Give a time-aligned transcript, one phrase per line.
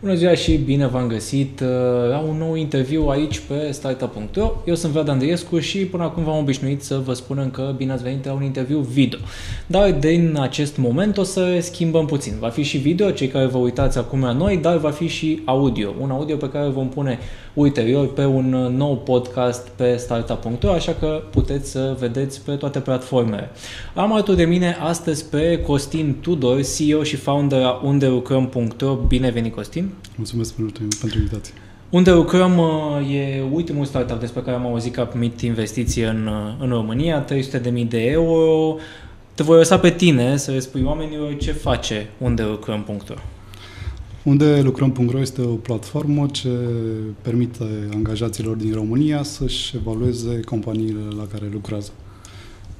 [0.00, 1.68] Bună ziua și bine v-am găsit uh,
[2.08, 4.52] la un nou interviu aici pe startup.ro.
[4.64, 8.02] Eu sunt Vlad Andriescu și până acum v-am obișnuit să vă spunem că bine ați
[8.02, 9.18] venit la un interviu video.
[9.66, 12.34] Dar din acest moment o să schimbăm puțin.
[12.40, 15.42] Va fi și video, cei care vă uitați acum la noi, dar va fi și
[15.44, 15.94] audio.
[16.00, 17.18] Un audio pe care vom pune
[17.54, 23.50] ulterior pe un nou podcast pe startup.ro, așa că puteți să vedeți pe toate platformele.
[23.94, 28.94] Am alături de mine astăzi pe Costin Tudor, CEO și founder a undelucrăm.ro.
[28.94, 29.85] Bine venit, Costin!
[30.16, 31.54] Mulțumesc pentru, pentru invitație.
[31.90, 36.26] Unde lucrăm uh, e ultimul startup despre care am auzit că a primit investiție în,
[36.26, 38.76] uh, în România, 300.000 de euro.
[39.34, 43.14] Te voi lăsa pe tine să le spui oamenilor ce face unde lucrăm.ro.
[44.22, 46.48] Unde lucrăm.ro este o platformă ce
[47.22, 47.64] permite
[47.94, 51.90] angajaților din România să-și evalueze companiile la care lucrează.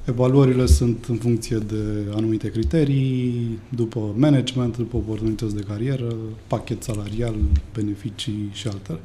[0.08, 6.14] Evaluările sunt în funcție de anumite criterii, după management, după oportunități de carieră,
[6.46, 7.34] pachet salarial,
[7.74, 8.98] beneficii și altele.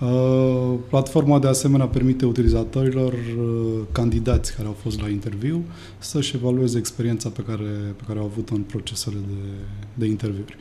[0.00, 5.62] Uh, platforma de asemenea permite utilizatorilor, uh, candidați care au fost la interviu,
[5.98, 9.48] să-și evalueze experiența pe care, pe care au avut-o în procesele de,
[9.94, 10.56] de interviuri.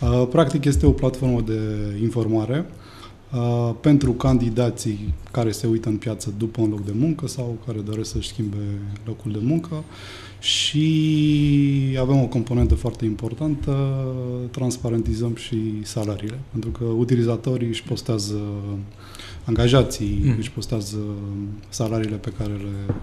[0.00, 1.60] Uh, practic este o platformă de
[2.00, 2.66] informare
[3.32, 7.78] Uh, pentru candidații care se uită în piață după un loc de muncă sau care
[7.78, 8.56] doresc să-și schimbe
[9.04, 9.84] locul de muncă
[10.40, 14.04] și avem o componentă foarte importantă,
[14.50, 18.40] transparentizăm și salariile, pentru că utilizatorii își postează,
[19.44, 20.34] angajații mm.
[20.38, 20.98] își postează
[21.68, 22.94] salariile pe care le,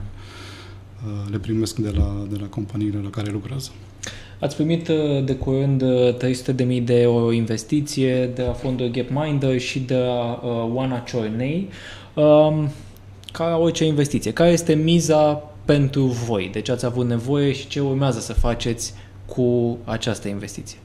[1.05, 3.71] uh, le primesc de la, de la companiile la care lucrează.
[4.43, 9.79] Ați primit uh, de curând 300.000 uh, de euro investiție de la fondul Gapminder și
[9.79, 11.69] de la uh, Oana Ciornei.
[12.13, 12.69] Um,
[13.31, 15.33] ca orice investiție, care este miza
[15.65, 16.49] pentru voi?
[16.51, 18.93] De ce ați avut nevoie și ce urmează să faceți
[19.25, 20.77] cu această investiție?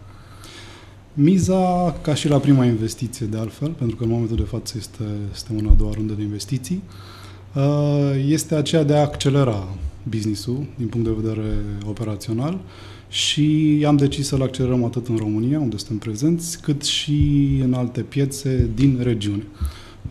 [1.12, 5.04] Miza, ca și la prima investiție de altfel, pentru că în momentul de față este,
[5.32, 6.82] este una a doua rundă de investiții,
[8.26, 9.68] este aceea de a accelera
[10.02, 12.58] business-ul din punct de vedere operațional
[13.08, 18.00] și am decis să-l accelerăm atât în România, unde suntem prezenți, cât și în alte
[18.00, 19.42] piețe din regiune.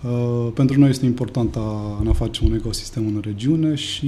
[0.04, 4.06] Uh, pentru noi este important a, a face un ecosistem în regiune și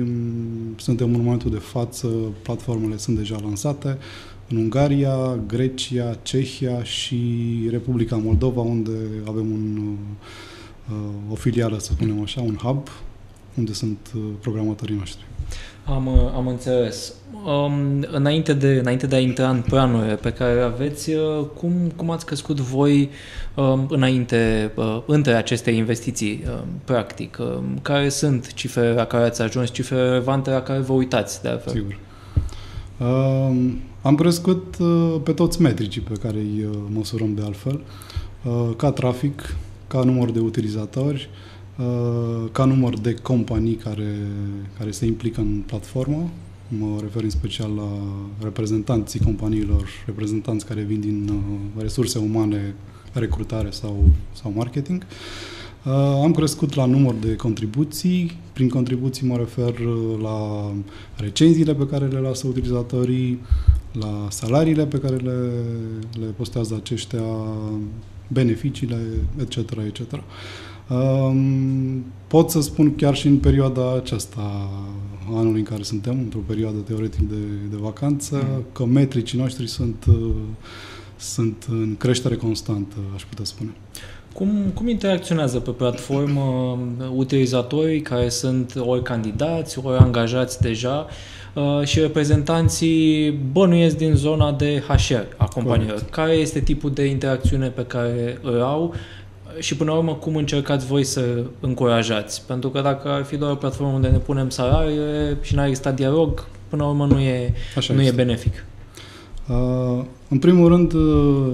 [0.00, 2.08] um, suntem în momentul de față,
[2.42, 3.98] platformele sunt deja lansate
[4.48, 7.18] în Ungaria, Grecia, Cehia și
[7.70, 8.90] Republica Moldova, unde
[9.24, 9.96] avem un,
[10.90, 12.88] uh, o filială, să spunem așa, un hub,
[13.54, 15.24] unde sunt uh, programatorii noștri.
[15.84, 17.12] Am, am înțeles.
[17.44, 21.72] Um, înainte, de, înainte de a intra în planurile pe care le aveți, uh, cum,
[21.96, 23.10] cum ați crescut voi
[23.54, 27.38] um, înainte, uh, între aceste investiții, uh, practic?
[27.40, 31.48] Uh, care sunt cifrele la care ați ajuns, cifrele relevante la care vă uitați, de
[31.48, 31.72] altfel?
[31.72, 31.98] Sigur.
[32.98, 37.80] Uh, am crescut uh, pe toți metricii pe care îi uh, măsurăm de altfel,
[38.44, 41.51] uh, ca trafic, ca număr de utilizatori, uh, Uh,
[42.52, 44.16] ca număr de companii care,
[44.78, 46.30] care se implică în platformă.
[46.78, 47.88] Mă refer în special la
[48.42, 52.74] reprezentanții companiilor, reprezentanți care vin din uh, resurse umane,
[53.12, 55.06] recrutare sau, sau marketing.
[55.84, 55.92] Uh,
[56.22, 58.38] am crescut la număr de contribuții.
[58.52, 59.78] Prin contribuții mă refer
[60.22, 60.70] la
[61.16, 63.40] recenziile pe care le lasă utilizatorii,
[63.92, 65.50] la salariile pe care le,
[66.20, 67.24] le postează aceștia,
[68.28, 68.98] beneficiile,
[69.40, 69.56] etc.
[69.86, 70.22] etc.
[70.90, 74.68] Um, pot să spun chiar și în perioada aceasta
[75.30, 78.64] anului în care suntem, într-o perioadă teoretic de, de vacanță, mm.
[78.72, 80.30] că metricii noștri sunt, uh,
[81.16, 83.70] sunt în creștere constantă, aș putea spune.
[84.34, 91.06] Cum, cum interacționează pe platformă uh, utilizatorii care sunt ori candidați, ori angajați deja
[91.54, 95.92] uh, și reprezentanții bănuiesc din zona de HR a companiilor?
[95.92, 96.12] Correct.
[96.12, 98.94] Care este tipul de interacțiune pe care îl au
[99.58, 102.46] și până la urmă cum încercați voi să încurajați?
[102.46, 105.92] Pentru că dacă ar fi doar o platformă unde ne punem salariile și n-ar exista
[105.92, 108.12] dialog, până la urmă nu e, Așa nu este.
[108.12, 108.64] e benefic.
[109.48, 111.52] Uh, în primul rând, uh,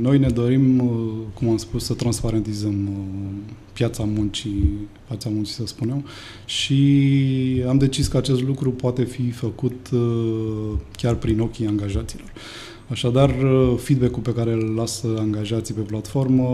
[0.00, 5.66] noi ne dorim, uh, cum am spus, să transparentizăm uh, piața muncii, piața muncii să
[5.66, 6.06] spunem,
[6.44, 12.32] și am decis că acest lucru poate fi făcut uh, chiar prin ochii angajaților.
[12.34, 16.44] Uh, Așadar, uh, feedback-ul pe care îl lasă angajații pe platformă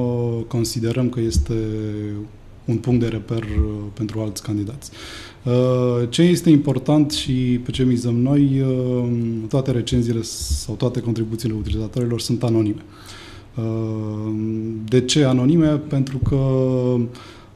[0.48, 1.54] considerăm că este
[2.64, 4.90] un punct de reper uh, pentru alți candidați.
[5.44, 8.64] Uh, ce este important și pe ce mizăm noi,
[9.48, 12.82] toate recenziile sau toate contribuțiile utilizatorilor sunt anonime.
[14.84, 15.68] De ce anonime?
[15.68, 16.36] Pentru că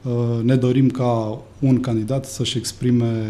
[0.04, 3.26] Uh, ne dorim ca un candidat să-și exprime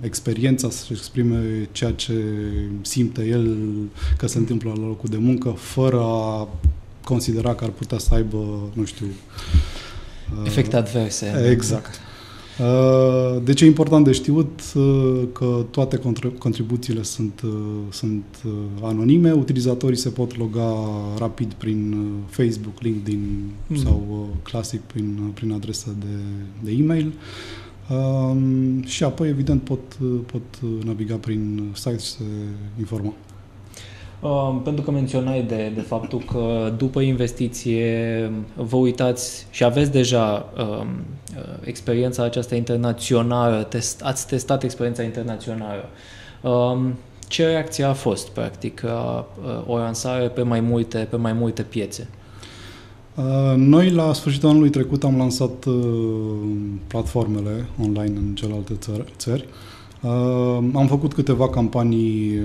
[0.00, 2.12] experiența, să-și exprime ceea ce
[2.80, 3.56] simte el
[4.16, 6.48] că se întâmplă la locul de muncă, fără a
[7.04, 9.06] considera că ar putea să aibă, nu știu...
[10.44, 11.48] Efecte adverse.
[11.50, 12.00] Exact.
[12.58, 16.00] Uh, deci e important de știut uh, că toate
[16.38, 17.50] contribuțiile sunt, uh,
[17.90, 18.24] sunt
[18.82, 20.74] anonime, utilizatorii se pot loga
[21.18, 21.96] rapid prin
[22.26, 23.76] Facebook, LinkedIn mm.
[23.76, 26.16] sau clasic prin, prin adresa de,
[26.62, 27.12] de e-mail.
[27.90, 29.96] Um, și apoi, evident, pot,
[30.26, 30.42] pot
[30.84, 32.24] naviga prin site și se
[32.78, 33.12] informa.
[34.20, 40.52] Uh, pentru că menționai de, de faptul că după investiție vă uitați și aveți deja
[40.58, 40.86] uh,
[41.64, 45.84] experiența aceasta internațională, test, ați testat experiența internațională.
[46.40, 46.90] Uh,
[47.28, 49.24] ce reacție a fost, practic, uh,
[49.66, 52.08] o lansare pe mai multe, pe mai multe piețe?
[53.56, 55.64] Noi, la sfârșitul anului trecut, am lansat
[56.86, 58.74] platformele online în celelalte
[59.16, 59.44] țări.
[60.00, 60.12] Țări.
[60.12, 62.44] Uh, am făcut câteva campanii uh,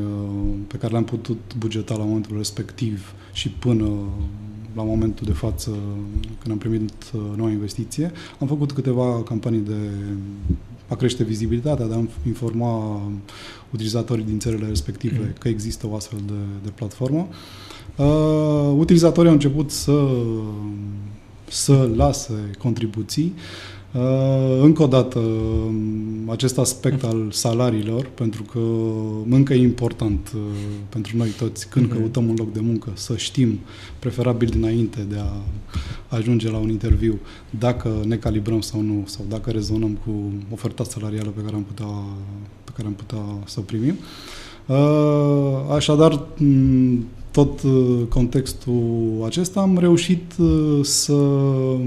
[0.68, 3.90] pe care le-am putut bugeta la momentul respectiv și până
[4.76, 5.70] la momentul de față,
[6.40, 8.12] când am primit uh, noua investiție.
[8.40, 9.90] Am făcut câteva campanii de
[10.88, 13.02] a crește vizibilitatea, de a informa
[13.72, 15.34] utilizatorii din țările respective mm.
[15.40, 16.34] că există o astfel de,
[16.64, 17.28] de platformă.
[17.96, 20.08] Uh, utilizatorii au început să,
[21.48, 23.34] să lase contribuții.
[23.36, 23.83] Uh, Uh,
[24.62, 28.60] încă o dată, um, acest aspect al salariilor, pentru că
[29.30, 30.42] încă e important uh,
[30.90, 31.98] pentru noi toți, când mm-hmm.
[31.98, 33.60] căutăm un loc de muncă, să știm,
[34.00, 35.32] preferabil dinainte de a
[36.16, 37.20] ajunge la un interviu,
[37.50, 41.88] dacă ne calibrăm sau nu, sau dacă rezonăm cu oferta salarială pe care am putea,
[42.64, 43.96] pe care am putea să o primim.
[44.66, 46.28] Uh, așadar,
[47.34, 51.82] tot uh, contextul acesta am reușit uh, să um,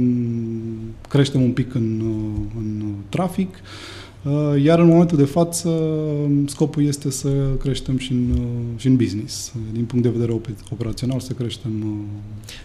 [1.08, 3.54] creștem un pic în, uh, în trafic,
[4.62, 7.28] iar în momentul de față um, scopul este să
[7.60, 8.36] creștem și în,
[8.76, 9.52] și în business.
[9.72, 10.40] Din punct de vedere
[10.70, 11.96] operațional să creștem În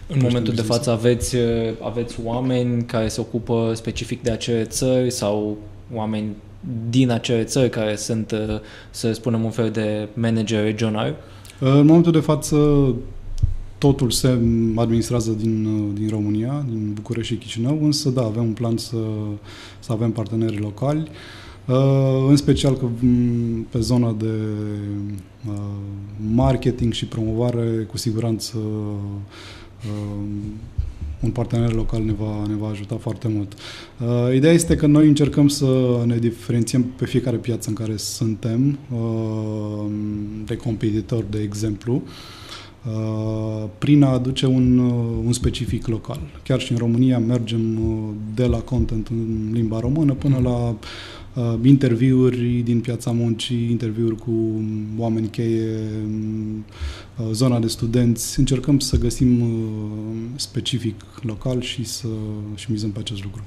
[0.06, 1.36] creștem momentul de față aveți,
[1.80, 5.56] aveți oameni care se ocupă specific de acele țări sau
[5.92, 6.28] oameni
[6.90, 8.34] din acele țări care sunt,
[8.90, 11.16] să spunem, un fel de manager regional?
[11.64, 12.94] În momentul de față,
[13.78, 14.28] totul se
[14.76, 18.96] administrează din, din România, din București și Chișinău, însă da, avem un plan să,
[19.78, 21.10] să avem parteneri locali,
[21.66, 24.32] uh, în special că mm, pe zona de
[25.48, 25.54] uh,
[26.34, 28.56] marketing și promovare, cu siguranță
[29.86, 30.12] uh,
[31.22, 33.52] un partener local ne va, ne va ajuta foarte mult.
[34.00, 35.66] Uh, ideea este că noi încercăm să
[36.06, 39.84] ne diferențiem pe fiecare piață în care suntem, uh,
[40.44, 42.02] de competitor, de exemplu,
[42.86, 46.20] uh, prin a aduce un, uh, un specific local.
[46.42, 50.44] Chiar și în România mergem uh, de la content în limba română până mm.
[50.44, 50.74] la
[51.34, 54.64] uh, interviuri din piața muncii, interviuri cu
[54.98, 55.78] oameni cheie,
[57.18, 58.38] uh, zona de studenți.
[58.38, 59.48] Încercăm să găsim uh,
[60.34, 62.06] specific local și să
[62.54, 63.42] și mizăm pe acest lucru.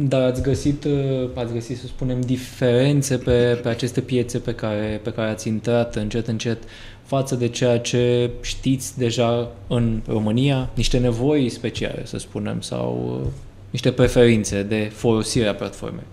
[0.00, 5.00] Dar ați găsit, uh, ați găsit, să spunem, diferențe pe, pe aceste piețe pe care,
[5.02, 6.62] pe care ați intrat încet, încet
[7.04, 10.70] față de ceea ce știți deja în România?
[10.74, 13.30] Niște nevoi speciale, să spunem, sau uh,
[13.70, 16.04] niște preferințe de folosire a platformei?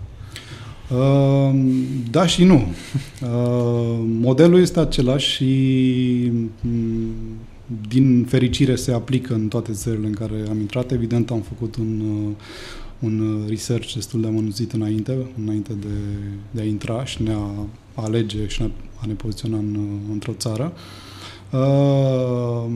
[0.90, 2.54] Ehm, da și nu.
[2.54, 7.12] Ehm, modelul este același și mm,
[7.88, 10.92] din fericire se aplică în toate țările în care am intrat.
[10.92, 12.32] Evident, am făcut un, uh,
[12.98, 15.94] un research destul de amănunțit înainte, înainte de,
[16.50, 18.62] de a intra și ne a alege și
[18.96, 20.72] a ne poziționa în, uh, într-o țară.
[21.52, 22.72] Ehm,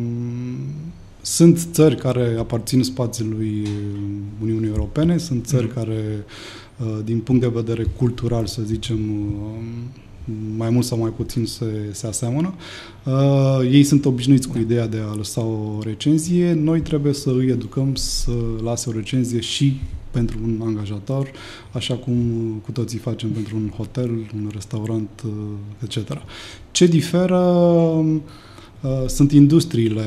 [1.23, 3.68] sunt țări care aparțin spațiului
[4.42, 5.73] Uniunii Europene, sunt țări mm.
[5.75, 6.69] care Uh,
[7.04, 8.99] din punct de vedere cultural, să zicem,
[9.32, 9.62] uh,
[10.56, 12.54] mai mult sau mai puțin se, se aseamănă.
[13.04, 16.52] Uh, ei sunt obișnuiți cu ideea de a lăsa o recenzie.
[16.52, 18.32] Noi trebuie să îi educăm să
[18.62, 21.30] lase o recenzie și pentru un angajator,
[21.72, 22.14] așa cum
[22.64, 25.25] cu toții facem pentru un hotel, un restaurant,
[25.84, 26.22] etc.
[26.70, 28.04] Ce diferă
[29.06, 30.04] sunt industriile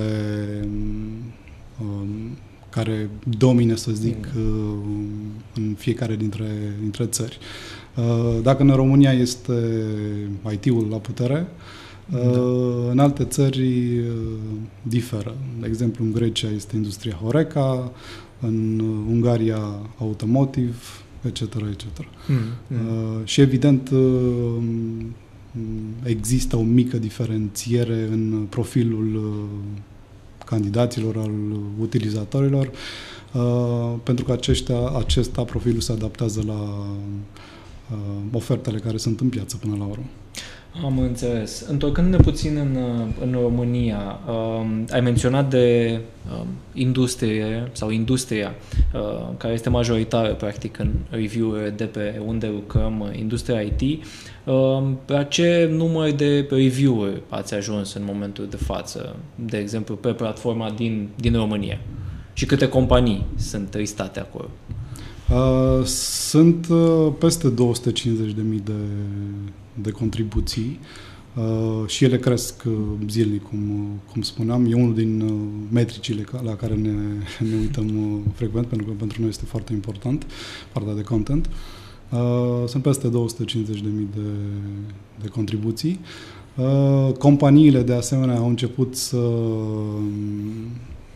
[1.81, 2.37] um,
[2.73, 4.41] care domine, să zic, mm.
[4.41, 4.77] uh,
[5.55, 6.47] în fiecare dintre,
[6.81, 7.37] dintre țări.
[7.95, 9.53] Uh, dacă în România este
[10.51, 11.47] IT-ul la putere,
[12.13, 12.39] uh, da.
[12.91, 14.01] în alte țări
[14.81, 15.35] diferă.
[15.59, 17.91] De exemplu, în Grecia este industria Horeca,
[18.39, 19.59] în Ungaria
[19.97, 20.75] automotive,
[21.21, 21.41] etc.
[21.41, 21.85] etc.
[22.27, 22.35] Mm,
[22.67, 23.21] mm.
[23.23, 23.91] Și evident
[26.03, 29.33] există o mică diferențiere în profilul
[30.53, 31.31] candidaților, al
[31.79, 32.71] utilizatorilor,
[33.33, 36.61] uh, pentru că aceștia, acesta profilul se adaptează la
[37.91, 37.97] uh,
[38.31, 40.05] ofertele care sunt în piață până la urmă.
[40.81, 41.65] Am înțeles.
[41.69, 42.77] Întorcându-ne puțin în,
[43.21, 45.99] în România, um, ai menționat de
[46.39, 48.55] um, industrie sau industria
[48.93, 54.03] uh, care este majoritară practic în review de pe unde lucrăm, industria IT.
[54.45, 60.09] Um, la ce număr de review-uri ați ajuns în momentul de față, de exemplu, pe
[60.09, 61.79] platforma din, din România?
[62.33, 64.49] Și câte companii sunt listate acolo?
[65.29, 67.53] Uh, sunt uh, peste 250.000
[68.63, 68.71] de,
[69.81, 70.79] de contribuții
[71.35, 72.73] uh, și ele cresc uh,
[73.09, 74.65] zilnic, cum, uh, cum spuneam.
[74.71, 75.33] E unul din uh,
[75.71, 76.89] metricile la care ne,
[77.49, 80.25] ne uităm uh, frecvent, pentru că pentru noi este foarte important,
[80.71, 81.49] partea de content.
[82.09, 83.13] Uh, sunt peste 250.000
[84.15, 84.21] de,
[85.21, 85.99] de contribuții.
[86.55, 90.11] Uh, companiile, de asemenea, au început să um,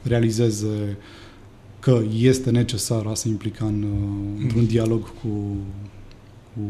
[0.04, 0.98] realizeze
[1.80, 4.42] că este necesar a se implica în, mm.
[4.42, 5.56] într-un dialog cu,
[6.54, 6.62] cu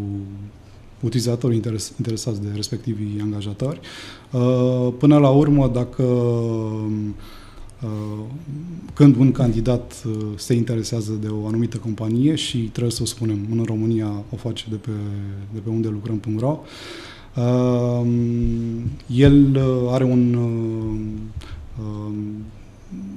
[0.99, 3.79] utilizatorii interes, interesați de respectivii angajatori.
[4.31, 7.89] Uh, până la urmă, dacă uh,
[8.93, 13.47] când un candidat uh, se interesează de o anumită companie și trebuie să o spunem,
[13.51, 14.91] în România o face de pe,
[15.53, 16.59] de pe unde lucrăm.ro,
[19.07, 20.37] el are un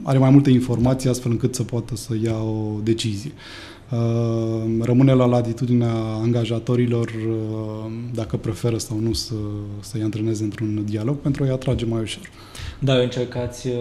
[0.03, 3.33] are mai multe informații astfel încât să poată să ia o decizie.
[3.35, 3.71] Uh,
[4.81, 9.35] rămâne la latitudinea angajatorilor uh, dacă preferă sau nu să,
[9.81, 12.23] să-i antreneze într-un dialog pentru a-i atrage mai ușor.
[12.79, 13.75] Da, încercați, uh,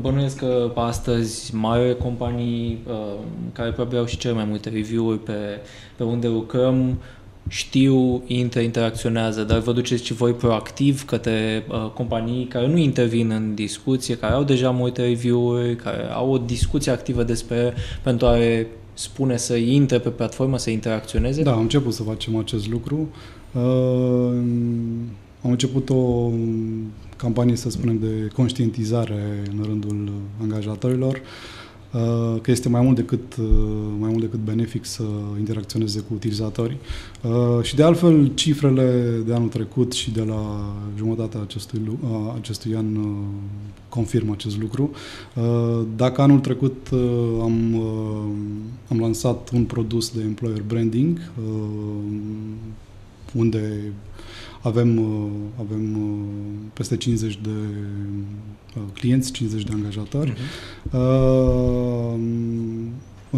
[0.00, 2.78] bănuiesc că astăzi mari companii
[3.52, 5.32] care probabil au și cele mai multe review-uri pe,
[5.96, 6.98] pe unde lucrăm,
[7.48, 13.30] știu, intră, interacționează, dar vă duceți și voi proactiv către uh, companii care nu intervin
[13.30, 18.36] în discuție, care au deja multe review-uri, care au o discuție activă despre pentru a
[18.94, 21.42] spune să intre pe platformă, să interacționeze?
[21.42, 23.08] Da, am început să facem acest lucru.
[23.52, 23.62] Uh,
[25.42, 26.30] am început o
[27.16, 31.14] campanie, să spunem, de conștientizare în rândul angajatorilor.
[31.14, 31.61] Uh, Uh,
[32.42, 33.46] că este mai mult decât, uh,
[33.98, 35.02] mai mult decât benefic să
[35.38, 36.78] interacționeze cu utilizatorii.
[37.22, 41.98] Uh, și de altfel, cifrele de anul trecut și de la jumătatea acestui,
[42.36, 42.86] acestui an
[43.88, 44.90] confirmă acest lucru.
[45.96, 46.88] Dacă anul trecut
[47.40, 47.82] am,
[48.88, 51.18] am lansat un produs de employer branding,
[53.34, 53.92] unde
[54.62, 55.30] avem, uh,
[55.60, 56.28] avem uh,
[56.72, 57.50] peste 50 de
[58.76, 60.32] uh, clienți, 50 de angajatori.
[60.32, 60.90] Uh-huh.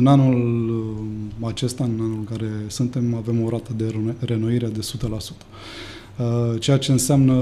[0.04, 1.00] În anul
[1.40, 4.80] acesta, în anul în care suntem, avem o rată de renoire de
[6.16, 6.58] 100%.
[6.58, 7.32] Ceea ce înseamnă,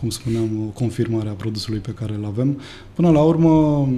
[0.00, 2.60] cum spuneam, o confirmare a produsului pe care îl avem.
[2.94, 3.88] Până la urmă,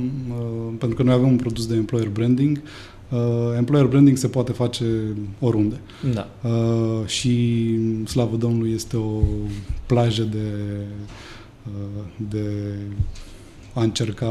[0.79, 2.63] pentru că noi avem un produs de employer branding,
[3.11, 4.85] Uh, employer branding se poate face
[5.41, 5.81] oriunde.
[6.15, 6.29] Da.
[6.49, 9.21] Uh, și, slavă Domnului, este o
[9.87, 10.49] plajă de,
[11.67, 12.75] uh, de
[13.75, 14.29] a încerca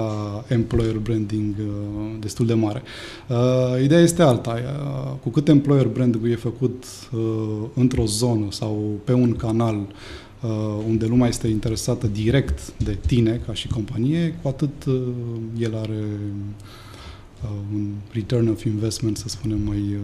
[0.47, 2.81] employer branding uh, destul de mare.
[3.27, 4.51] Uh, ideea este alta.
[4.51, 7.21] Uh, cu cât employer branding e făcut uh,
[7.73, 9.75] într-o zonă sau pe un canal
[10.41, 10.49] uh,
[10.87, 15.01] unde lumea este interesată direct de tine ca și companie, cu atât uh,
[15.59, 16.03] el are
[16.63, 16.82] Uh,
[17.73, 19.99] un return of investment, să spunem, mai, uh,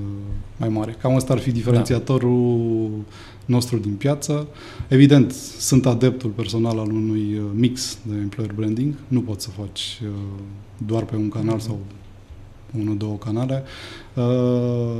[0.58, 0.96] mai mare.
[1.02, 3.14] Cam asta ar fi diferențiatorul da.
[3.46, 4.48] nostru din piață.
[4.88, 8.94] Evident, sunt adeptul personal al unui uh, mix de employer branding.
[9.08, 10.02] Nu poți să faci
[10.78, 11.66] doar pe un canal mm-hmm.
[11.66, 11.80] sau
[12.80, 13.64] unul, două canale.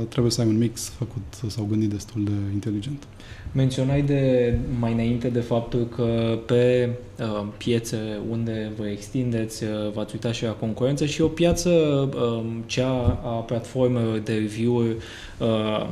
[0.08, 3.06] Trebuie să ai un mix făcut sau gândit destul de inteligent.
[3.52, 7.96] Menționai de mai înainte de faptul că pe uh, piețe
[8.30, 13.28] unde vă extindeți, uh, v-ați uitat și la concurență și o piață, uh, cea a
[13.28, 14.96] platformelor de review-uri
[15.38, 15.86] uh,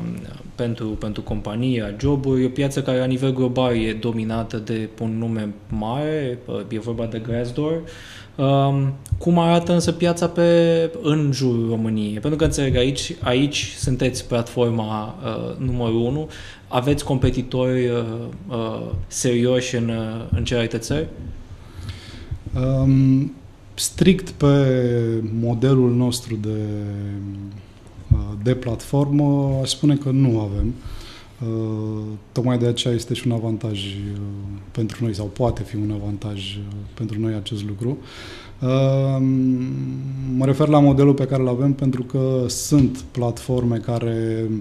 [0.55, 5.19] pentru, pentru companii, a joburi, o piață care la nivel global e dominată de un
[5.19, 7.73] nume mare, uh, e vorba de Glassdoor.
[7.73, 7.89] Uh,
[9.19, 12.19] cum arată însă piața pe, în jurul României?
[12.19, 16.29] Pentru că înțeleg, aici, aici sunteți platforma uh, numărul 1,
[16.69, 18.05] aveți competitori uh,
[18.49, 21.07] uh, serioși în, uh, în celelalte țări?
[22.55, 23.33] Um,
[23.75, 24.67] strict pe
[25.41, 26.59] modelul nostru de,
[28.13, 30.67] uh, de platformă, aș spune că nu avem.
[30.67, 30.99] Uh,
[32.33, 34.21] tocmai de aceea este și un avantaj uh,
[34.71, 36.63] pentru noi, sau poate fi un avantaj uh,
[36.95, 37.99] pentru noi acest lucru.
[38.63, 39.23] Uh,
[40.37, 44.57] mă refer la modelul pe care îl avem pentru că sunt platforme care uh,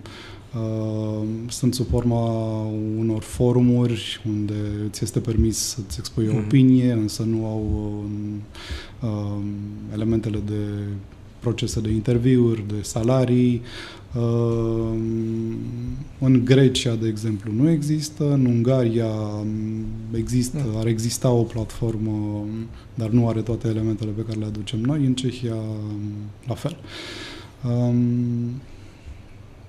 [0.55, 2.21] Uh, sunt sub forma
[2.97, 4.53] unor forumuri unde
[4.89, 6.43] ți este permis să-ți expui o mhm.
[6.43, 8.03] opinie, însă nu au
[9.01, 9.43] uh,
[9.93, 10.87] elementele de
[11.47, 13.61] procese de interviuri, de salarii.
[14.15, 14.93] Uh,
[16.19, 19.11] în Grecia, de exemplu, nu există, în Ungaria
[20.11, 20.79] există, da.
[20.79, 22.45] ar exista o platformă,
[22.93, 25.61] dar nu are toate elementele pe care le aducem noi, în Cehia
[26.47, 26.77] la fel.
[27.69, 28.61] Um,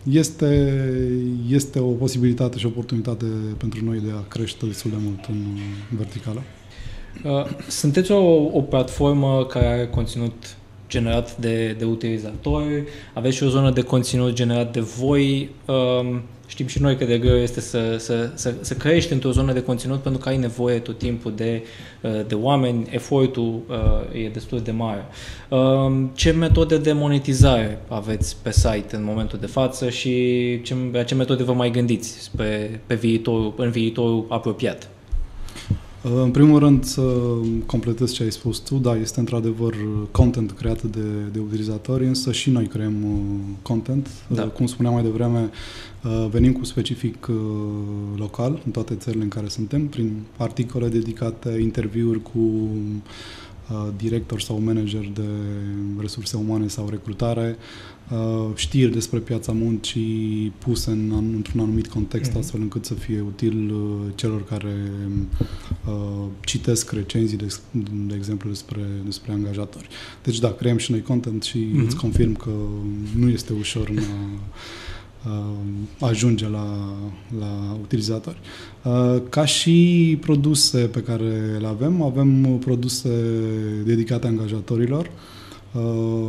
[0.02, 0.72] este,
[1.48, 3.24] este o posibilitate și o oportunitate
[3.56, 5.44] pentru noi de a crește destul de mult în
[5.96, 6.42] verticală.
[7.24, 10.57] Uh, sunteți o, o platformă care are conținut
[10.88, 15.50] generat de, de utilizatori, aveți și o zonă de conținut generat de voi.
[15.66, 19.52] Um, știm și noi că de greu este să, să, să, să crești într-o zonă
[19.52, 21.62] de conținut pentru că ai nevoie tot timpul de,
[22.02, 25.04] uh, de oameni, efortul uh, e destul de mare.
[25.48, 30.12] Um, ce metode de monetizare aveți pe site în momentul de față și
[30.62, 34.88] ce, la ce metode vă mai gândiți pe, pe viitor, în viitorul apropiat?
[36.14, 37.02] În primul rând să
[37.66, 39.74] completez ce ai spus tu, da, este într-adevăr
[40.10, 44.08] content creat de, de utilizatori, însă și noi creăm uh, content.
[44.26, 44.42] Da.
[44.42, 45.50] Cum spuneam mai devreme,
[46.04, 47.36] uh, venim cu specific uh,
[48.16, 52.68] local în toate țările în care suntem, prin articole dedicate, interviuri cu
[53.96, 55.28] director sau manager de
[56.00, 57.56] resurse umane sau recrutare,
[58.54, 62.38] știri despre piața muncii puse în, într-un anumit context, mm-hmm.
[62.38, 63.74] astfel încât să fie util
[64.14, 64.90] celor care
[65.86, 67.56] uh, citesc recenzii, de,
[68.06, 69.88] de exemplu, despre, despre angajatori.
[70.22, 71.86] Deci, da, creăm și noi content și mm-hmm.
[71.86, 72.50] îți confirm că
[73.16, 73.98] nu este ușor în
[76.00, 76.96] a ajunge la,
[77.38, 78.38] la utilizatori.
[79.28, 83.10] Ca și produse pe care le avem, avem produse
[83.84, 85.10] dedicate angajatorilor,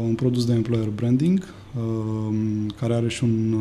[0.04, 1.54] un produs de employer branding,
[2.80, 3.56] care are și un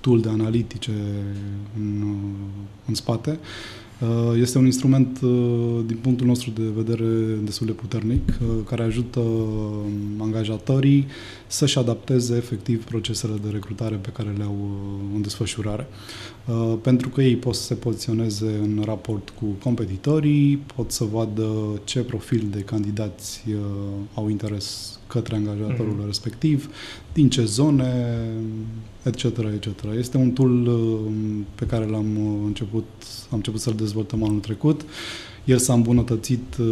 [0.00, 0.92] tool de analitice
[1.78, 2.04] în,
[2.86, 3.38] în spate,
[4.00, 7.04] Uh, este un instrument, uh, din punctul nostru de vedere,
[7.44, 9.20] destul de puternic, uh, care ajută
[10.18, 11.06] angajatorii
[11.50, 14.56] să-și adapteze efectiv procesele de recrutare pe care le au
[15.14, 15.86] în desfășurare.
[16.82, 21.48] Pentru că ei pot să se poziționeze în raport cu competitorii, pot să vadă
[21.84, 23.44] ce profil de candidați
[24.14, 26.06] au interes către angajatorul mm-hmm.
[26.06, 26.70] respectiv,
[27.12, 28.16] din ce zone,
[29.02, 29.68] etc., etc.
[29.98, 31.00] Este un tool uh,
[31.54, 32.84] pe care l-am uh, început,
[33.30, 34.80] am început să-l dezvoltăm anul trecut.
[35.44, 36.66] El s-a îmbunătățit uh,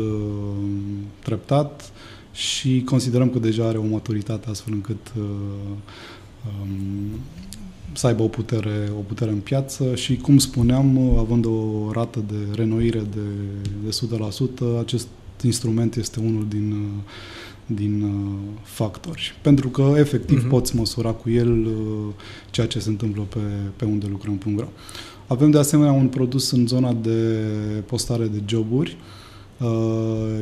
[1.23, 1.93] treptat
[2.39, 7.21] și considerăm că deja are o maturitate astfel încât um,
[7.93, 12.55] să aibă o putere, o putere în piață și, cum spuneam, având o rată de
[12.55, 13.21] renoire de,
[13.85, 13.99] de
[14.77, 15.09] 100%, acest
[15.43, 17.03] instrument este unul din uh,
[17.67, 19.39] din uh, factori.
[19.43, 20.49] Pentru că, efectiv, uh-huh.
[20.49, 22.15] poți măsura cu el uh,
[22.51, 23.39] ceea ce se întâmplă pe,
[23.77, 24.67] pe unde lucrăm.ro.
[25.27, 27.37] Avem, de asemenea, un produs în zona de
[27.87, 29.18] postare de joburi, uh,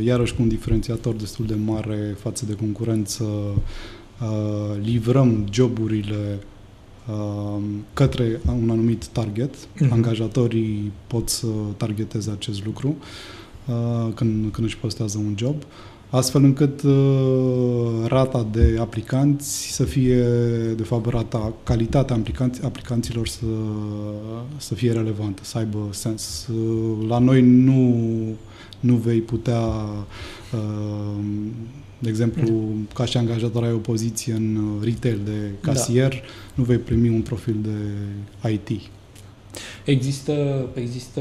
[0.04, 3.24] iarăși cu un diferențiator destul de mare față de concurență.
[3.24, 6.38] Uh, livrăm joburile
[7.10, 9.54] uh, către un anumit target.
[9.56, 9.90] Uh-huh.
[9.90, 12.96] Angajatorii pot să targeteze acest lucru
[13.66, 15.54] uh, când, când își postează un job.
[15.54, 15.66] Uh,
[16.10, 20.22] astfel încât uh, rata de aplicanți să fie,
[20.76, 23.46] de fapt, rata, calitatea aplicanți, aplicanților să,
[24.56, 26.48] să fie relevantă, să aibă sens.
[26.52, 28.04] Uh, la noi nu,
[28.80, 29.60] nu vei putea,
[30.52, 31.24] uh,
[31.98, 36.16] de exemplu, ca și angajator ai o poziție în retail de casier, da.
[36.54, 38.80] nu vei primi un profil de IT
[39.84, 41.20] Există, există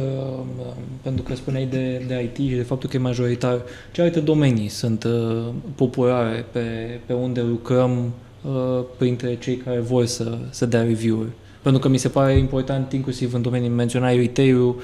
[1.02, 4.68] pentru că spuneai de, de IT și de faptul că e majoritar, ce alte domenii
[4.68, 10.82] sunt uh, populare pe, pe unde lucrăm uh, printre cei care vor să, să dea
[10.82, 11.30] review-uri?
[11.62, 14.76] Pentru că mi se pare important, inclusiv în domenii menționai retail uh,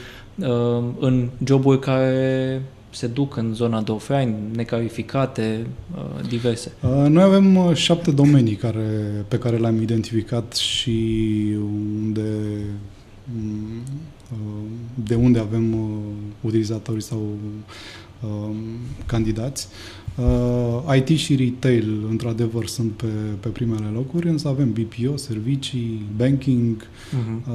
[1.00, 5.66] în joburi care se duc în zona de offline, necalificate,
[5.96, 6.72] uh, diverse?
[6.82, 11.28] Uh, noi avem uh, șapte domenii care, pe care le-am identificat și
[11.62, 12.22] unde
[14.94, 15.98] de unde avem uh,
[16.42, 17.20] utilizatorii sau
[18.24, 18.56] um,
[19.06, 19.68] candidați.
[20.18, 23.08] Uh, IT și retail, într-adevăr, sunt pe,
[23.40, 27.52] pe primele locuri, însă avem BPO, servicii, banking, uh-huh.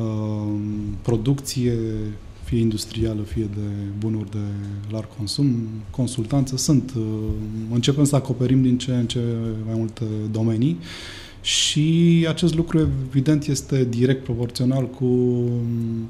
[1.02, 1.74] producție,
[2.46, 3.66] fie industrială, fie de
[3.98, 4.38] bunuri de
[4.90, 6.92] larg consum, consultanță, sunt.
[6.96, 7.02] Uh,
[7.72, 9.20] începem să acoperim din ce în ce
[9.64, 10.78] mai multe domenii
[11.46, 16.08] și acest lucru, evident, este direct proporțional cu um,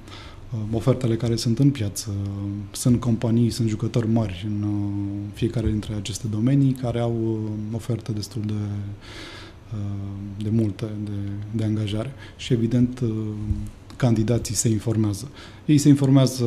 [0.72, 2.11] ofertele care sunt în piață.
[2.70, 8.12] Sunt companii, sunt jucători mari în uh, fiecare dintre aceste domenii care au um, oferte
[8.12, 8.53] destul de,
[9.72, 11.11] uh, de multe de,
[11.51, 13.09] de angajare și, evident, uh,
[13.96, 15.30] candidații se informează.
[15.64, 16.44] Ei se informează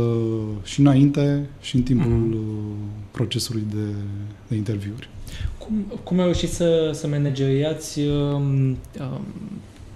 [0.64, 3.12] și înainte și în timpul mm-hmm.
[3.12, 3.94] procesului de,
[4.48, 5.10] de interviuri.
[5.58, 8.42] Cum, cum ai reușit să, să manageriați uh,
[9.00, 9.20] uh,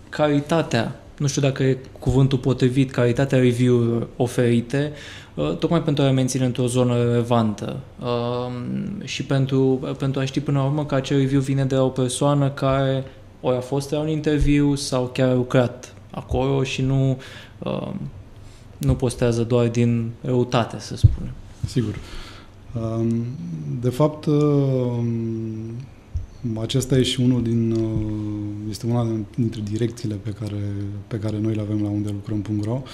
[0.10, 4.92] calitatea nu știu dacă e cuvântul potrivit, calitatea review oferite,
[5.34, 8.54] uh, tocmai pentru a menține într-o zonă relevantă uh,
[9.04, 11.90] și pentru, pentru a ști până la urmă că acel review vine de la o
[11.90, 13.04] persoană care
[13.42, 17.18] ori a fost la un interviu sau chiar a lucrat acolo și nu,
[17.60, 17.92] uh,
[18.78, 21.32] nu postează doar din răutate, să spunem.
[21.66, 21.96] Sigur.
[22.82, 23.26] Um,
[23.82, 24.28] de fapt,
[26.62, 30.74] acesta e și unul din, uh, este una dintre direcțiile pe care,
[31.08, 32.90] pe care noi le avem la unde lucrăm.ro uh,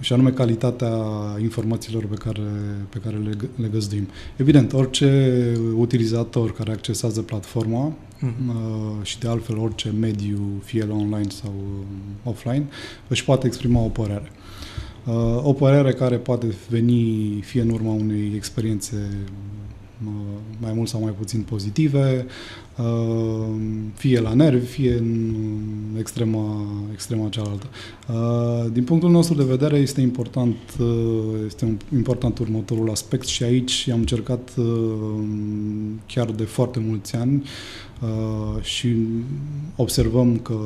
[0.00, 0.92] și anume calitatea
[1.40, 2.40] informațiilor pe care,
[2.88, 4.08] pe care le, le găzduim.
[4.36, 9.02] Evident, orice utilizator care accesează platforma uh-huh.
[9.02, 11.52] și de altfel orice mediu, fie el online sau
[12.22, 12.66] offline,
[13.08, 14.30] își poate exprima o părere.
[15.42, 18.96] O părere care poate veni fie în urma unei experiențe
[20.58, 22.26] mai mult sau mai puțin pozitive,
[22.76, 23.54] uh,
[23.94, 25.34] fie la nervi, fie în
[25.98, 27.66] extrema, extrema cealaltă.
[28.12, 30.86] Uh, din punctul nostru de vedere este important, uh,
[31.46, 34.50] este important următorul aspect și aici am încercat
[36.06, 37.42] chiar de foarte mulți ani
[38.60, 38.96] și
[39.76, 40.58] observăm că,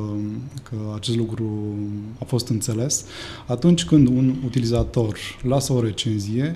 [0.63, 1.75] că acest lucru
[2.19, 3.05] a fost înțeles.
[3.47, 6.55] Atunci când un utilizator lasă o recenzie,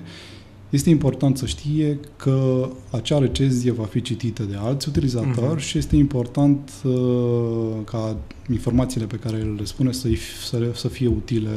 [0.72, 5.66] este important să știe că acea recenzie va fi citită de alți utilizatori uh-huh.
[5.66, 6.92] și este important uh,
[7.84, 8.16] ca
[8.50, 10.08] informațiile pe care le spune să,
[10.44, 11.50] să, să fie utile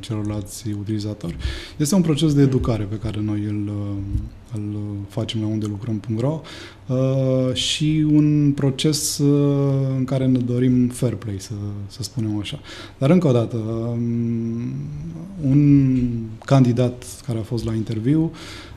[0.00, 1.36] celorlalți utilizatori.
[1.76, 3.72] Este un proces de educare pe care noi îl,
[4.54, 4.76] uh, îl
[5.08, 6.40] facem la unde lucrăm.ro
[6.86, 11.52] uh, și un proces uh, în care ne dorim fair play, să,
[11.86, 12.60] să spunem așa.
[12.98, 14.72] Dar încă o dată, um,
[15.42, 16.08] un
[16.44, 18.32] candidat care a fost la interviu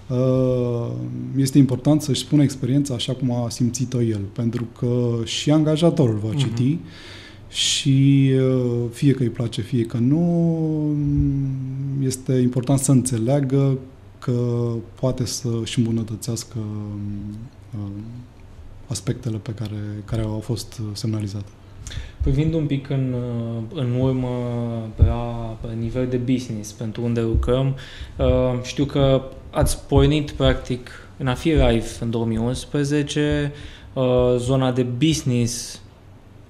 [0.08, 0.92] uh,
[1.38, 6.34] este important să-și spună experiența așa cum a simțit-o el, pentru că și angajatorul va
[6.34, 7.22] citi uh-huh
[7.54, 10.96] și uh, fie că îi place, fie că nu,
[12.02, 13.78] este important să înțeleagă
[14.24, 14.32] că
[15.00, 17.92] poate să își îmbunătățească uh,
[18.88, 21.52] aspectele pe care, care au fost semnalizate.
[22.22, 24.30] Privind un pic în, uh, în urmă
[24.96, 27.76] la nivel de business pentru unde lucrăm,
[28.62, 33.52] știu că ați pornit practic în a fi live în 2011,
[34.38, 35.82] zona de business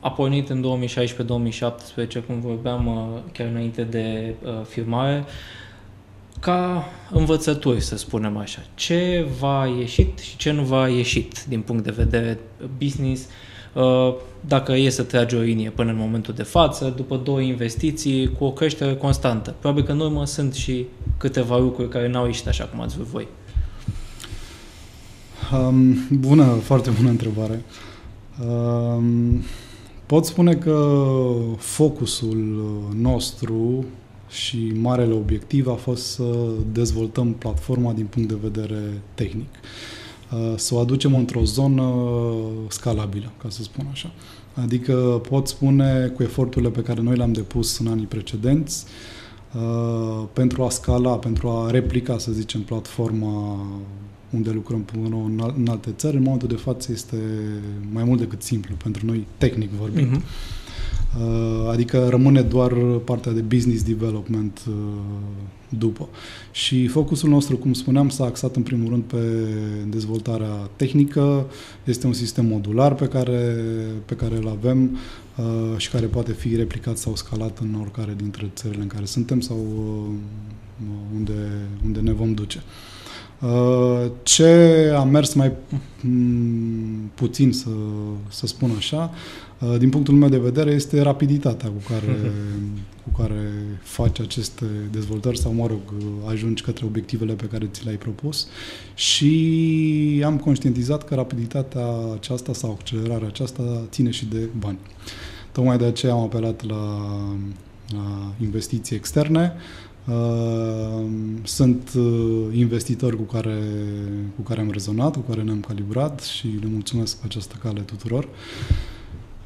[0.04, 0.66] a pornit în
[2.22, 5.24] 2016-2017, cum vorbeam uh, chiar înainte de uh, filmare,
[6.43, 8.60] ca învățături, să spunem așa.
[8.75, 12.39] Ce va ieșit și ce nu va ieșit din punct de vedere
[12.77, 13.25] business,
[13.73, 18.32] uh, dacă e să tragi o linie până în momentul de față, după două investiții,
[18.38, 19.56] cu o creștere constantă.
[19.60, 20.86] Probabil că în urmă sunt și
[21.17, 23.27] câteva lucruri care n-au ieșit așa cum ați vrut voi.
[25.53, 27.63] Um, bună, foarte bună întrebare.
[28.47, 29.43] Um,
[30.06, 30.95] Pot spune că
[31.58, 32.63] focusul
[32.95, 33.86] nostru
[34.34, 36.24] și marele obiectiv a fost să
[36.72, 39.50] dezvoltăm platforma din punct de vedere tehnic.
[40.32, 41.93] Uh, să o aducem într-o zonă
[42.67, 44.12] scalabilă, ca să spun așa.
[44.54, 48.86] Adică pot spune cu eforturile pe care noi le-am depus în anii precedenți,
[49.56, 53.65] uh, pentru a scala, pentru a replica, să zicem, platforma
[54.30, 55.15] unde lucrăm până
[55.56, 57.17] în alte țări, în momentul de față este
[57.91, 60.17] mai mult decât simplu pentru noi, tehnic vorbind.
[60.17, 60.62] Uh-huh.
[61.71, 62.73] Adică rămâne doar
[63.04, 64.73] partea de business development uh,
[65.78, 66.10] după.
[66.52, 69.17] Și focusul nostru, cum spuneam, s-a axat în primul rând pe
[69.88, 71.45] dezvoltarea tehnică.
[71.84, 73.56] Este un sistem modular pe care,
[74.06, 74.97] pe care îl avem
[75.38, 79.39] uh, și care poate fi replicat sau scalat în oricare dintre țările în care suntem
[79.39, 80.15] sau uh,
[81.15, 81.34] unde,
[81.86, 82.63] unde ne vom duce.
[83.41, 85.52] Uh, ce a mers mai
[87.13, 87.69] puțin, să,
[88.30, 89.42] să spun așa, uh,
[89.78, 92.32] din punctul meu de vedere, este rapiditatea cu care,
[93.04, 95.80] cu care faci aceste dezvoltări sau, mă rog,
[96.30, 98.47] ajungi către obiectivele pe care ți le-ai propus
[98.95, 104.80] și am conștientizat că rapiditatea aceasta sau accelerarea aceasta ține și de bani.
[105.52, 107.10] Tocmai de aceea am apelat la,
[107.88, 109.54] la investiții externe,
[110.08, 111.06] Uh,
[111.43, 113.60] sunt uh, investitori cu care,
[114.36, 118.28] cu care am rezonat, cu care ne-am calibrat și le mulțumesc pe această cale tuturor.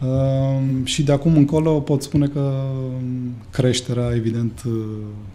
[0.02, 2.64] Uh, și de acum încolo pot spune că
[3.52, 4.64] creșterea, evident,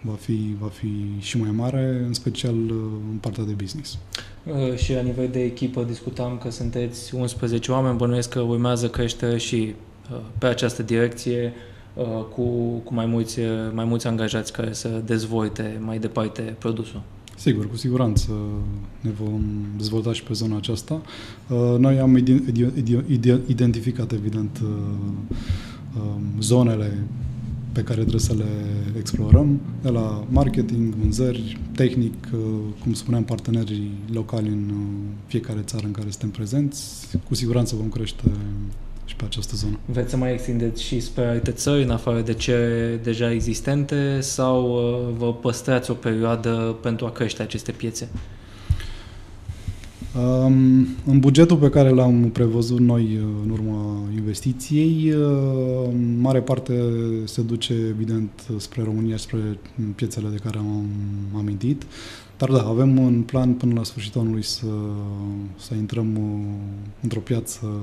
[0.01, 2.55] va fi, va fi și mai mare, în special
[3.11, 3.98] în partea de business.
[4.77, 9.75] Și la nivel de echipă discutam că sunteți 11 oameni, bănuiesc că urmează creștere și
[10.38, 11.53] pe această direcție
[12.35, 12.42] cu,
[12.85, 13.40] cu mai, mulți,
[13.72, 17.03] mai mulți angajați care să dezvolte mai departe produsul.
[17.43, 18.31] Sigur, cu siguranță
[19.01, 19.43] ne vom
[19.77, 21.03] dezvolta și pe zona aceasta.
[21.79, 22.17] Noi am
[23.47, 27.05] identificat, evident, um, zonele
[27.73, 28.45] pe care trebuie să le
[28.99, 32.41] explorăm, de la marketing, vânzări, tehnic, uh,
[32.83, 34.87] cum spuneam, partenerii locali în uh,
[35.27, 37.09] fiecare țară în care suntem prezenți.
[37.29, 38.31] Cu siguranță vom crește
[39.05, 39.79] și pe această zonă.
[39.85, 44.73] Veți să mai extindeți și spre alte țări, în afară de ce deja existente, sau
[44.73, 48.09] uh, vă păstrați o perioadă pentru a crește aceste piețe?
[50.17, 56.75] Um, în bugetul pe care l-am prevăzut noi uh, în urma investiției, uh, mare parte
[57.25, 59.59] se duce, evident, spre România, spre
[59.95, 60.87] piețele de care am
[61.37, 61.83] amintit.
[62.37, 64.67] Dar da, avem un plan până la sfârșitul anului să,
[65.57, 66.55] să intrăm uh,
[67.03, 67.81] într-o piață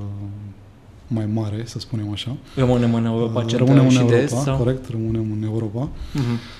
[1.10, 2.38] mai mare, să spunem așa.
[2.56, 4.36] Rămânem în Europa Centrală rămânem în și Europa, de Est?
[4.36, 4.58] Sau?
[4.58, 5.89] Corect, rămânem în Europa.
[5.89, 6.58] Uh-huh.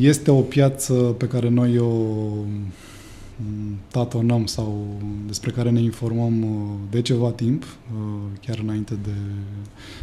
[0.00, 1.92] Este o piață pe care noi o
[3.90, 4.86] tatonăm sau
[5.26, 8.08] despre care ne informăm uh, de ceva timp, uh,
[8.46, 9.14] chiar înainte de,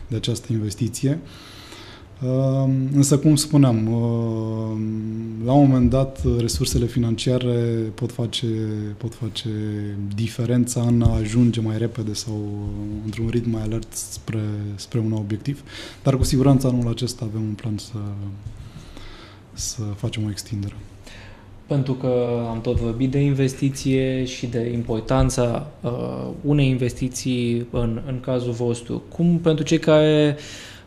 [0.07, 1.19] de această investiție.
[1.23, 1.29] Uh,
[2.93, 3.85] însă, cum spuneam,
[5.45, 8.47] la un moment dat, resursele financiare pot face,
[8.97, 9.49] pot face
[10.15, 12.69] diferența în a ajunge mai repede sau
[13.05, 14.43] într-un ritm mai alert spre,
[14.75, 15.63] spre un obiectiv.
[16.03, 17.97] Dar cu siguranță anul acesta avem un plan să,
[19.53, 20.75] să facem o extindere
[21.67, 28.19] pentru că am tot vorbit de investiție și de importanța uh, unei investiții în, în
[28.19, 29.03] cazul vostru.
[29.09, 30.37] Cum pentru cei care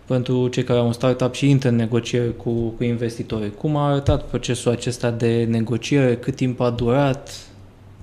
[0.07, 3.55] pentru cei care au un startup și intră în negocieri cu, cu investitori.
[3.55, 6.17] Cum a arătat procesul acesta de negociere?
[6.17, 7.47] Cât timp a durat?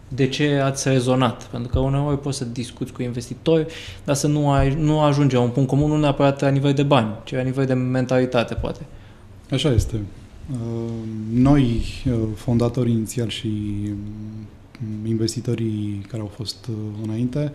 [0.08, 1.44] De ce ați rezonat?
[1.44, 3.66] Pentru că uneori poți să discuți cu investitori,
[4.04, 6.84] dar să nu, ai, nu ajunge la un punct comun, nu neapărat la nivel de
[6.84, 8.86] bani, ci la nivel de mentalitate, poate.
[9.52, 10.00] Așa este.
[10.52, 10.58] Uh,
[11.34, 17.52] noi, uh, fondatorii inițial și mm, investitorii care au fost uh, înainte,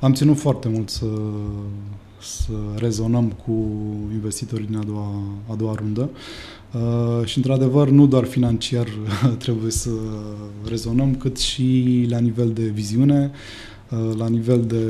[0.00, 1.06] am ținut foarte mult să,
[2.22, 3.52] să rezonăm cu
[4.12, 6.10] investitorii din a doua, a doua rundă.
[6.72, 8.88] Uh, și, într-adevăr, nu doar financiar
[9.44, 9.90] trebuie să
[10.68, 13.30] rezonăm, cât și la nivel de viziune,
[13.90, 14.84] uh, la nivel de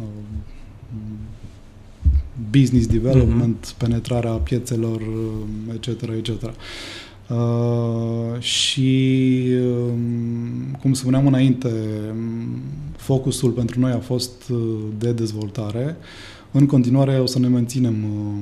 [0.00, 0.06] uh,
[2.50, 3.78] business development, uh-huh.
[3.78, 5.00] penetrarea piețelor,
[5.74, 6.50] etc., etc.
[7.28, 9.44] Uh, și,
[9.76, 11.70] um, cum spuneam înainte,
[12.96, 14.58] focusul pentru noi a fost uh,
[14.98, 15.96] de dezvoltare.
[16.52, 18.34] În continuare o să ne menținem uh,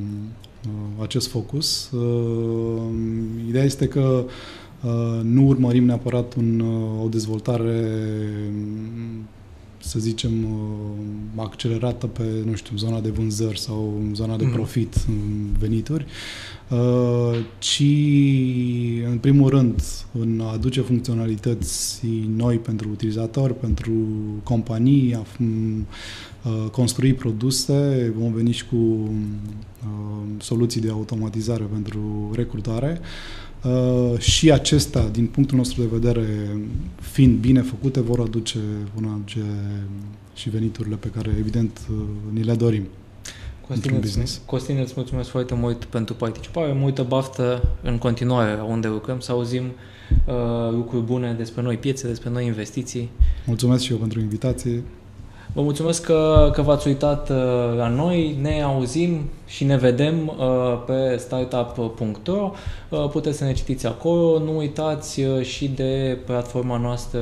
[0.66, 1.90] uh, acest focus.
[1.90, 2.83] Uh,
[3.49, 4.25] ideea este că
[4.83, 7.88] uh, nu urmărim neapărat un, uh, o dezvoltare
[9.83, 14.53] să zicem, uh, accelerată pe, nu știu, zona de vânzări sau zona de mhm.
[14.53, 15.57] profit, mm.
[15.59, 16.07] venituri,
[16.71, 17.83] uh, ci,
[19.11, 23.92] în primul rând, în a aduce funcționalități noi pentru utilizatori, pentru
[24.42, 25.87] companii, a mm,
[26.45, 29.11] uh, construi produse, vom veni și cu
[30.38, 33.01] soluții de automatizare pentru recrutare,
[33.64, 36.27] Uh, și acestea, din punctul nostru de vedere,
[37.01, 38.59] fiind bine făcute, vor aduce,
[38.95, 39.40] vor aduce
[40.35, 41.97] și veniturile pe care, evident, uh,
[42.31, 42.87] ni le dorim.
[43.68, 44.40] Costin, business.
[44.47, 49.64] Costin, îți mulțumesc foarte mult pentru participare, multă baftă în continuare unde lucrăm, să auzim
[49.64, 50.35] uh,
[50.71, 53.11] lucruri bune despre noi piețe, despre noi investiții.
[53.47, 54.83] Mulțumesc și eu pentru invitație.
[55.55, 57.37] Vă mulțumesc că, că v-ați uitat uh,
[57.77, 62.53] la noi, ne auzim și ne vedem uh, pe startup.ro.
[62.88, 64.38] Uh, puteți să ne citiți acolo.
[64.38, 67.21] Nu uitați și de platforma noastră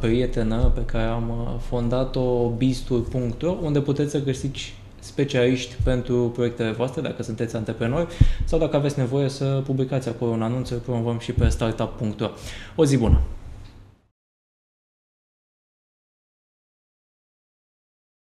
[0.00, 7.22] prietenă pe care am fondat-o biztour.ro, unde puteți să găsiți specialiști pentru proiectele voastre, dacă
[7.22, 8.06] sunteți antreprenori,
[8.44, 12.28] sau dacă aveți nevoie să publicați acolo un anunț, îl promovăm și pe startup.ro.
[12.76, 13.20] O zi bună!